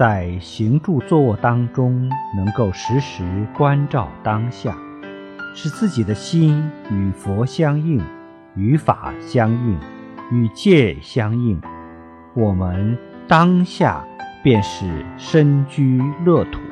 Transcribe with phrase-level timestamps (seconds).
[0.00, 4.74] 在行住坐卧当中能够时时关照当下
[5.54, 8.00] 使自己的心与佛相应
[8.56, 9.78] 与法相应
[10.32, 11.60] 与戒相应。
[12.32, 12.96] 我们
[13.28, 14.02] 当下
[14.42, 16.69] 便是身居乐土。